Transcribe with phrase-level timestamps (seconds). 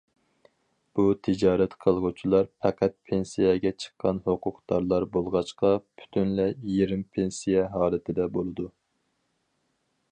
[0.99, 8.69] بۇ تىجارەت قىلغۇچىلار پەقەت پېنسىيەگە چىققان ھوقۇقدارلار بولغاچقا، پۈتۈنلەي يېرىم پېنسىيە ھالىتىدە بولىدۇ.